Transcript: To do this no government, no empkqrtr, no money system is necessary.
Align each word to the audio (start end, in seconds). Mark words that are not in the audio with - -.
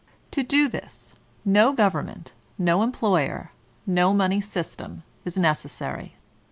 To 0.31 0.41
do 0.41 0.67
this 0.67 1.13
no 1.45 1.73
government, 1.73 2.33
no 2.57 2.79
empkqrtr, 2.79 3.49
no 3.85 4.15
money 4.15 4.41
system 4.41 5.03
is 5.25 5.37
necessary. 5.37 6.15